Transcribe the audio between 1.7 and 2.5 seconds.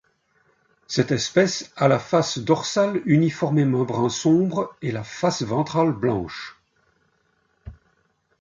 a la face